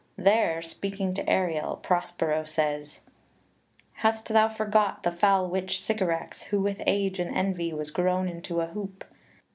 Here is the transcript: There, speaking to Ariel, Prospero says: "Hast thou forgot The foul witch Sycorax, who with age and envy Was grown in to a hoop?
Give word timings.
There, 0.17 0.63
speaking 0.63 1.13
to 1.13 1.29
Ariel, 1.29 1.75
Prospero 1.75 2.43
says: 2.43 3.01
"Hast 3.97 4.29
thou 4.29 4.49
forgot 4.49 5.03
The 5.03 5.11
foul 5.11 5.47
witch 5.47 5.79
Sycorax, 5.79 6.45
who 6.45 6.59
with 6.59 6.81
age 6.87 7.19
and 7.19 7.31
envy 7.37 7.71
Was 7.71 7.91
grown 7.91 8.27
in 8.27 8.41
to 8.41 8.61
a 8.61 8.65
hoop? 8.65 9.03